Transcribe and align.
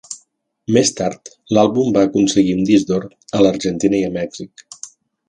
Més 0.77 0.91
tard, 0.99 1.29
l'àlbum 1.57 1.93
va 1.97 2.05
aconseguir 2.09 2.55
un 2.61 2.67
disc 2.71 2.89
d'or 2.93 3.05
a 3.41 3.43
l'Argentina 3.47 4.01
i 4.03 4.05
a 4.09 4.13
Mèxic. 4.21 4.65